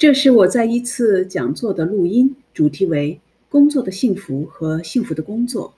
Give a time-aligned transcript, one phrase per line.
[0.00, 5.74] 这是我在一次讲座的录音，主题为“工作的幸福和幸福的工作”。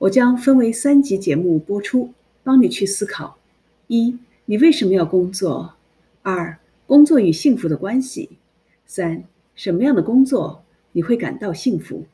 [0.00, 3.36] 我将分为三集节目播出，帮你去思考：
[3.88, 5.74] 一、你为什么要工作？
[6.22, 8.30] 二、工作与幸福的关系；
[8.86, 12.06] 三、什么样的工作你会感到幸福？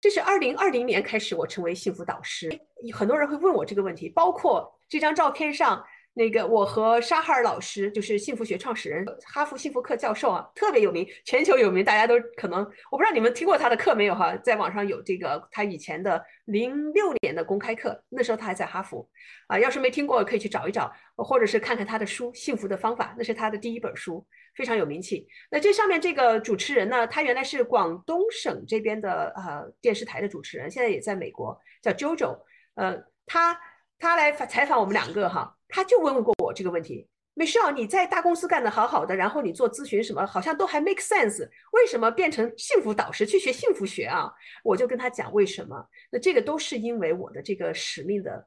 [0.00, 2.48] 这是二零二零年开始我成为幸福导师，
[2.92, 5.84] 很多人会问我这个问题，包括这张照片上。
[6.16, 19.08] 那个，我和沙哈尔老师就是幸福学创始人，哈佛幸福课教授啊，特别有名，全球有名，大家都可能，我不知道你们听过他的课没有哈，在网上有这个他以前的零六年的公开课，那时候他还在哈佛，
[19.48, 25.26] 啊，要是没听过可以去找一找，或者是看看他的书《幸福的方法》，那是他的第一本书，非常有名气。
[25.50, 32.38] 那这上面这个主持人呢，他原来是广东省这边的呃电视台的主持人，现在也在美国，叫 JoJo，
[32.76, 33.58] 呃，他
[34.04, 35.56] 他来采访我们两个哈。
[35.66, 44.30] 他就问过我这个问题，Michelle，你在大公司干得好好的，然后你做咨询什么，好像都还 make sense，为什么变成幸福导师去学幸福学啊？
[44.62, 48.46] 我就跟他讲为什么，那这个都是因为我的这个使命的，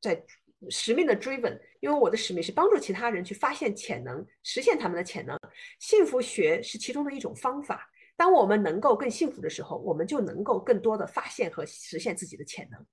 [0.00, 0.22] 在
[0.68, 5.38] 使命的 driven，因为我的使命是帮助其他人去发现潜能，实现他们的潜能，
[5.80, 7.88] 幸福学是其中的一种方法。
[8.14, 12.86] 当我们能够更幸福的时候，我们就能够更多的发现和实现自己的潜能，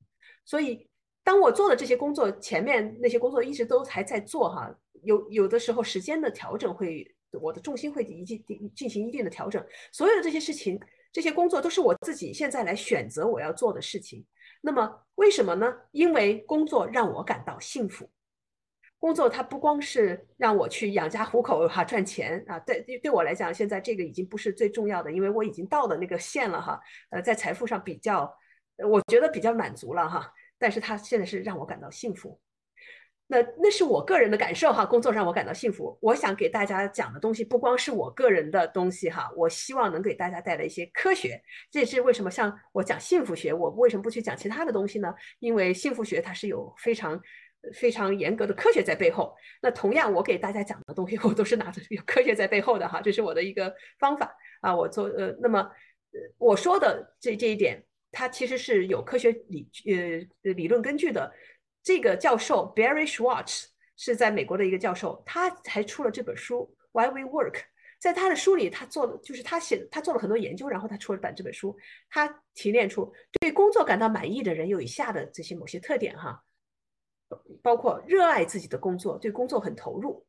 [0.45, 0.89] 所以。
[1.25, 7.03] 当我做的这些工作，前面那些工作一直都还在做哈，有有的时候时间的调整会，
[7.41, 8.45] 我的重心会一进
[8.75, 9.65] 进行一定的调整。
[9.91, 10.79] 所有的这些事情，
[11.11, 14.23] 这些工作都是我自己现在来选择我要做的事情。
[14.61, 15.75] 那么为什么呢？
[15.91, 18.07] 因为工作让我感到幸福。
[18.99, 26.79] 工作它不光是让我去养家糊口哈赚钱啊，对对对我来讲，现在这个已经不是最重要的，因为我已经到了那个线了哈。
[27.09, 28.31] 呃，在财富上比较，
[28.87, 30.31] 我觉得比较满足了哈。
[30.57, 32.39] 但是他现在是让我感到幸福，
[33.27, 34.85] 那那是我个人的感受哈。
[34.85, 41.41] 工作让我感到幸福，我想给大家讲的东西不光是我个人的东西哈，我希望能给大家带来一些科学。
[41.71, 42.29] 这也是为什么？
[42.29, 45.13] 像我讲幸福学，我为什么不去讲其他的东西呢？
[45.39, 47.19] 因为幸福学它是有非常
[47.73, 49.35] 非常严格的科学在背后。
[49.61, 54.75] 那同样，我给大家讲的东西，我都是拿着有科学在背后的哈，这是我的一个方法啊。
[54.75, 55.69] 我做呃，那么，
[56.37, 57.83] 我说的这这一点。
[58.15, 61.29] 它其实是有科学理呃理论根据的。
[61.83, 63.65] 这个教授 Barry Schwartz
[63.97, 67.51] 是在美国的一个教授，他还出了这本书《Why We Work》。
[67.99, 71.75] 在他的书里，他做的就是他写他做了很多研究，然后他出了版这本书。
[72.09, 73.11] 他提炼出
[73.41, 76.41] 对工作感到满意的人有以下的这些某些特点哈，
[77.61, 80.25] 包括热爱自己的工作，对工作很投入，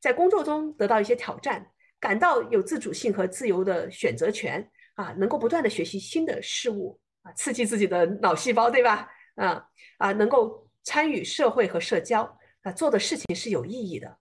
[0.00, 1.70] 在工作中得到一些挑战，
[2.00, 7.00] 感到有自主性和自由的选择权啊，能够不断的学习新的事物。
[7.36, 9.10] 刺激自己的脑细胞，对吧？
[9.36, 9.66] 啊
[9.98, 14.18] 啊，能够参与社会和社交啊，做的事情是有意义的，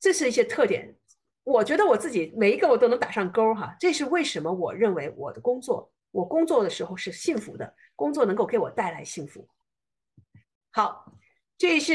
[0.00, 0.96] 这是一些特点。
[1.44, 3.74] 我觉得我自己每一个我都能打上勾哈。
[3.80, 4.52] 这是为什么？
[4.52, 9.48] 我认为我的工作，我工作的时候是幸福的，工作能够给我带来幸福。
[10.70, 11.12] 好，
[11.56, 11.94] 这是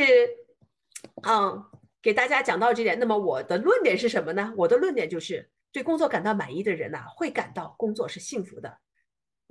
[1.22, 1.64] 嗯，
[2.02, 2.98] 给大家讲到这点。
[3.00, 4.54] 那么我的论点是什么呢？
[4.58, 8.80] 我的论点就是对工作感到满意的人呐，会感到工作是幸福的。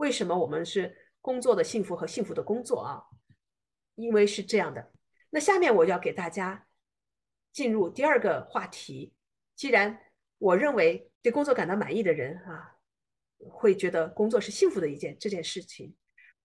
[0.03, 3.05] 为什么我们是工作的幸福和幸福的工作啊？
[3.95, 4.91] 因为是这样的。
[5.31, 6.67] 那下面我要给大家
[7.53, 9.15] 进入第二个话题。
[9.55, 9.97] 既然
[10.39, 12.75] 我认为对工作感到满意的人啊，
[13.49, 15.95] 会觉得工作是幸福的一件这件事情，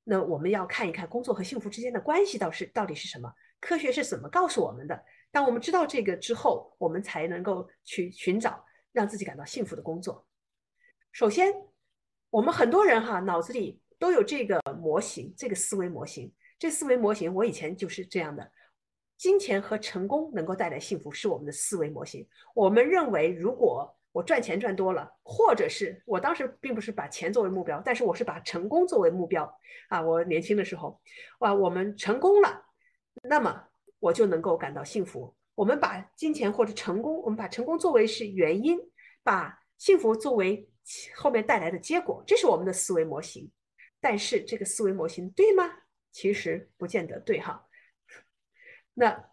[0.04, 3.34] 那我们要看一看工作和幸福之间的关系到是到底是什么？
[3.60, 5.04] 科学是怎么告诉我们的？
[5.32, 10.28] 当我们知道这个之后，我们才能够去寻找让自己感到幸福的工作。
[11.12, 11.52] 首先。
[12.38, 16.32] 我们很多人哈脑子里都有这个模型，这个思维模型。
[16.60, 18.52] 这思维模型我以前就是这样的：
[19.18, 22.28] 金钱和成功能够带来幸福，是我们的思维模型。
[22.54, 29.52] 我们认为，如果我赚钱赚多了，或者是我当时并不是把钱作为目标，但是我是把成功作为目标
[29.90, 30.00] 啊。
[30.00, 31.02] 我年轻的时候，
[31.40, 32.66] 哇，我们成功了，
[33.24, 33.64] 那么
[33.98, 35.36] 我就能够感到幸福。
[35.56, 38.78] 我们把金钱或者成功，我们把成功作为是原因，
[39.24, 40.70] 把幸福作为。
[41.16, 43.50] 后面带来的结果，这是我们的思维模型。
[44.00, 45.64] 但是这个思维模型对吗？
[46.12, 47.66] 其实不见得对哈。
[48.94, 49.26] 那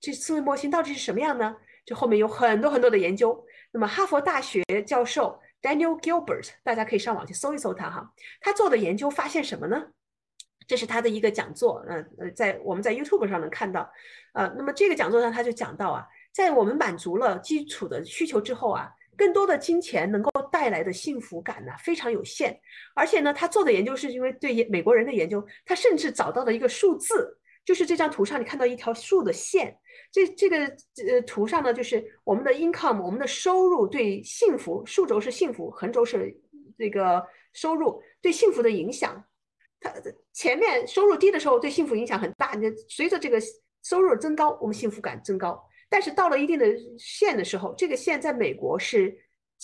[0.00, 1.56] 这思维模型到底是什么样呢？
[1.84, 3.44] 这后面有很多很多的研究。
[3.72, 8.12] 那么哈佛大学教授 Daniel Gilbert，大家可以上网去搜一搜他哈。
[8.40, 9.88] 他做的研究发现什么呢？
[10.66, 13.92] 这是他的一个讲座，嗯呃，在我们在 YouTube 上能看到。
[14.32, 18.90] 呃，那么这个讲座上他就讲到啊，在我们满足了基础的需求之后啊。
[19.16, 22.56] 更多的金钱能够带来的幸福感呢，非常有限。
[22.94, 29.76] 而且呢，他做的研究是因为对美国人的研究，他甚至找到了一个数字，就是这张图上你看到一条竖的线，
[30.12, 30.58] 这这个
[31.08, 36.32] 呃图上呢，就是我们的 income，我们的收入对幸福，竖轴是幸福，横轴是
[36.78, 37.20] 这个
[37.52, 39.24] 收入对幸福的影响。
[39.80, 39.92] 它
[40.32, 43.40] 前面收入低的时候对幸福影响很大，你随着这个
[43.82, 45.60] 收入增高，我们幸福感增高。
[45.90, 46.66] 但是到了一定的
[46.98, 49.16] 线的时候，这个线在美国是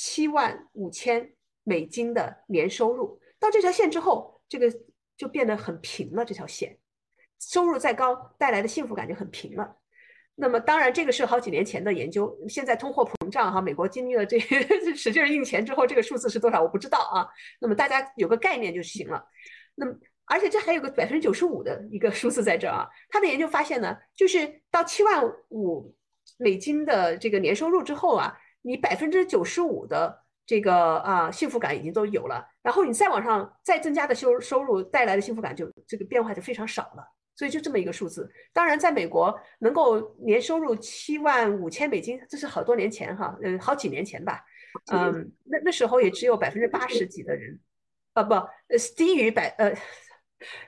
[0.02, 4.74] 七万五千美金的年收入，到这条线之后，这个
[5.14, 6.78] 就变得很平了，这条线。
[7.38, 9.76] 收入再高，带来的幸福感就很平了。
[10.36, 14.40] 那么，当然这个是好几年前的研究，现在通货膨胀哈，美国经历了这
[14.96, 17.28] 使劲印钱之后，这个数字是多少我不知道啊。
[17.60, 19.22] 那么大家有个概念就行了。
[19.74, 19.94] 那么，
[20.24, 22.88] 而且这还有个百分之九十五的一个数字在这儿啊。
[23.10, 25.94] 他的研究发现呢，就是到七万五
[26.38, 37.04] 美金的这个年收入之后啊，你百分之九十五的这个啊幸福感已经都有了，然后你再往上再增加的收收入带来的幸福感就这个变化就非常少了。
[37.36, 44.44] 所以就这么一个数字，当然在美国能够年收入七万五千美金，这是好多年前哈，嗯，好几年前吧，
[44.92, 47.58] 嗯，那那时候也只有百分之八十几的人，
[48.12, 49.74] 啊不，呃，低于百呃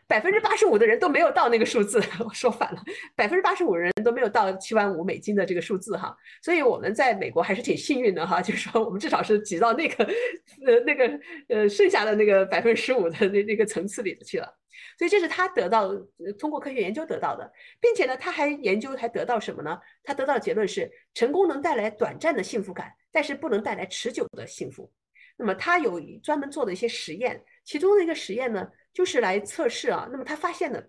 [0.06, 2.82] 百分之八十五的人都没有到那个数字， 我说反了，
[3.14, 10.04] 百分之八十五的人都没有到七万五美金的这个数字哈，所以我们在美国还是挺幸运的哈，就是说我们至少是挤到那个
[10.66, 14.58] 呃那个呃剩下的那个百分之十五的那那个层次里头去了。
[14.98, 15.90] 所以这是他得到
[16.38, 19.78] 通过科学研究得到的，并且呢，他还研究还得到什么呢？
[20.02, 24.90] 他得到的结论是，成功能带来短暂的幸福感，但是不能带来持久的幸福。
[25.36, 30.08] 那么他有专门做的一些实验，其中的一个实验呢，就是来测试啊。
[30.10, 30.82] 那么他发现呢。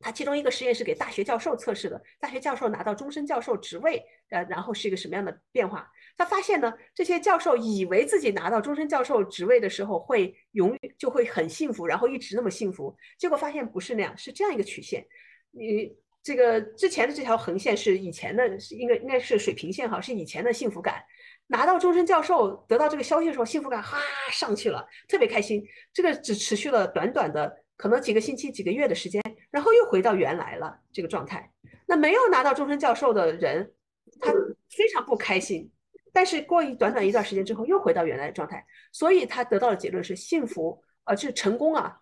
[0.00, 4.00] 他其中一个实验是给大学教授测试的，大学教授拿到终身教授职位，
[4.30, 5.90] 呃，然后是一个什么样的变化？
[6.16, 15.04] 他发现呢，这些教授以为自己拿到终身教授职位的时候会永远就会很幸福，然后一直那么幸福，结果发现不是那样，是这样一个曲线。
[15.50, 15.92] 你
[16.22, 21.02] 这个之前的这条横线是以前的，应该应该是水平线哈，是以前的幸福感。
[21.48, 23.98] 拿到终身教授得到这个消息的时候，幸福感哈
[24.30, 25.62] 上去了，特别开心。
[25.92, 27.64] 这个只持续了短短的。
[27.78, 29.22] 可能几个星期、几个月的时间，
[29.52, 31.48] 然后又回到原来了这个状态。
[31.86, 33.72] 那没有拿到终身教授的人，
[34.20, 34.32] 他
[34.68, 35.70] 非常不开心。
[36.12, 38.66] 但是过一短短一段时间之后，又回到原来的状态。
[38.90, 41.96] 所以他得到的结论是：幸福，呃，是成功啊。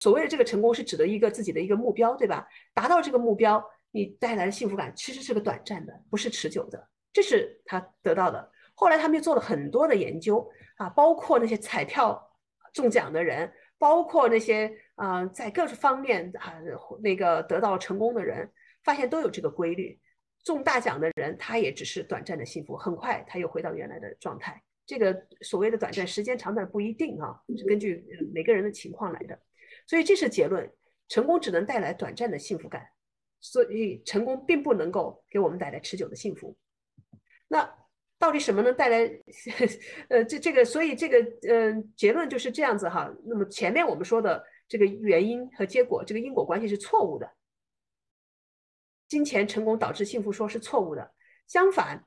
[0.00, 2.48] 所谓的这个成功，是指的一个自己的一个目标，对吧？
[2.72, 6.88] 达到这个目标，你带来的幸福感其实是个短暂的，不是持久的。
[7.12, 8.50] 这是他得到的。
[8.78, 12.30] 后来他们又做了很多的研究啊，包括那些彩票
[12.72, 13.52] 中奖的人。
[13.80, 16.52] 包括那些啊，在各方面啊
[17.00, 18.50] 那个得到成功的人，
[18.82, 19.96] 发现都有这个规律。
[20.42, 24.60] 中大奖的人，他也只是短暂的幸福，很快他又回到原来的状态。
[24.84, 28.04] 这个所谓的短暂，时间长短不一定啊，是根据
[28.34, 29.38] 每个人的情况来的。
[29.86, 30.68] 所以这是结论：
[31.06, 32.84] 成功只能带来短暂的幸福感，
[33.40, 36.56] 所以成功并不能够给我们带来持久的幸福。
[37.46, 37.72] 那。
[38.18, 39.08] 到底什么能带来？
[40.10, 41.18] 呃，这这个，所以这个，
[41.48, 43.08] 嗯，结论就是这样子哈。
[43.24, 47.30] 那么前面我们说的这个原因和结果，这个因果关系是错误的。
[49.08, 51.12] 金钱成功导致幸福说是错误的。
[51.46, 52.04] 相反，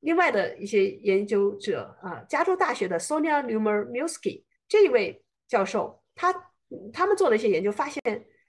[0.00, 6.52] 另外的一些研究者啊，加州大学的 Sonia Lumer-Musky 这位教授，他
[6.92, 8.02] 他们做了一些研究，发现，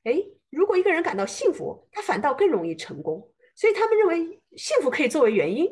[0.03, 3.29] 哎，如果一个人感到幸福，他反倒更容易成功。
[3.55, 5.67] 所以他们认为幸福可以作为原因。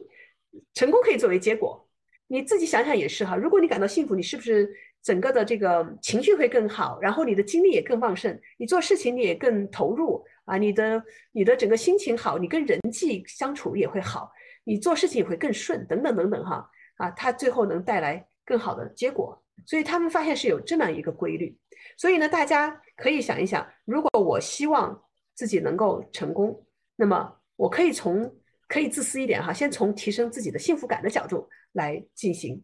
[0.74, 1.88] 成功可以作为结果，
[2.27, 3.36] 你自己想想也是哈。
[3.36, 4.70] 如果你感到幸福，你是不是
[5.01, 10.58] 整个的这个情绪会更好，然后你的精力也更旺盛，你做事情你也更投入啊？
[10.58, 14.31] 你的你的整个心情好，你跟人际相处也会好，
[14.63, 19.43] 你做事情也会更顺，等等等等哈啊，它最后能带来更好的结果。
[19.65, 21.58] 所以他们发现是有这么一个规律。
[21.98, 25.03] 所以呢，大家可以想一想，如果我希望
[25.36, 26.65] 自己能够成功，
[26.96, 28.34] 那么我可以从。
[28.72, 32.63] 可以自私一点哈，先从提升自己的幸福感的角度来进行。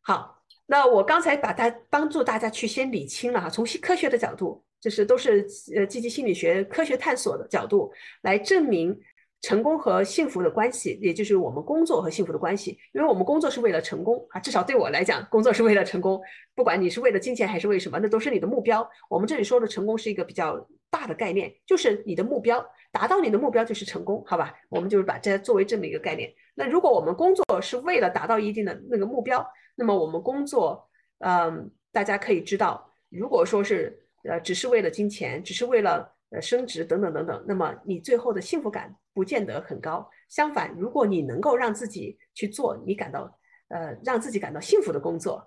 [0.00, 5.46] 好，那我刚才把它帮助大家去先理清了哈，从科学的角度，就是都是
[5.76, 8.98] 呃积极心理学科学探索的角度来证明
[9.40, 12.76] 成功和幸福的关系，也就是我们工作和幸福的关系。
[12.92, 16.20] 因为我们工作是为了成功啊，至少对我来讲，工作是为了成功。
[16.56, 18.84] 不管你是为了金钱还是为什么，那都是你的目标。
[19.08, 22.64] 我们这里说的成功是一个比较大的概念，就是你的目标。
[22.92, 24.54] 达到你的目标就是成功，好吧？
[24.68, 26.30] 我们就是把这作为这么一个概念。
[26.54, 29.42] 那如果我们工作是为了达到一定的那个目标，
[29.74, 30.86] 那么我们工作，
[31.20, 40.06] 嗯，大家可以知道，如果说是呃只是为了金钱，只是为了呃升职等等等等，那么你最后的幸福感不见得很高。
[40.28, 45.42] 相反，如果你能够让自己去做你感到呃让自己感到幸福的工作，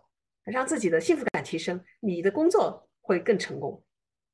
[0.45, 3.83] 让自己的幸福感提升，你的工作会更成功。